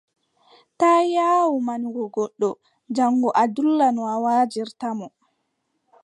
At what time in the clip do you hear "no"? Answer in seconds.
3.95-4.01